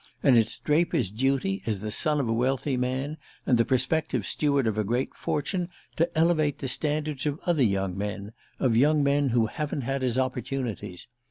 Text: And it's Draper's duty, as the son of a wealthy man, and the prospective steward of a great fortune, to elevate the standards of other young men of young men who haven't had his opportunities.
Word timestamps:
And 0.23 0.35
it's 0.35 0.57
Draper's 0.57 1.11
duty, 1.11 1.61
as 1.67 1.81
the 1.81 1.91
son 1.91 2.19
of 2.19 2.27
a 2.27 2.33
wealthy 2.33 2.75
man, 2.75 3.17
and 3.45 3.59
the 3.59 3.63
prospective 3.63 4.25
steward 4.25 4.65
of 4.65 4.75
a 4.79 4.83
great 4.83 5.13
fortune, 5.13 5.69
to 5.95 6.09
elevate 6.17 6.57
the 6.57 6.67
standards 6.67 7.27
of 7.27 7.39
other 7.45 7.61
young 7.61 7.95
men 7.95 8.33
of 8.59 8.75
young 8.75 9.03
men 9.03 9.29
who 9.29 9.45
haven't 9.45 9.81
had 9.81 10.01
his 10.01 10.17
opportunities. 10.17 11.07